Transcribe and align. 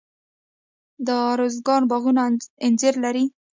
د 1.05 1.07
ارزګان 1.31 1.83
باغونه 1.89 2.23
انځر 2.65 2.93
لري. 3.03 3.25